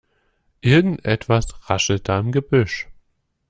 [0.61, 2.87] Irgendetwas raschelt da im Gebüsch.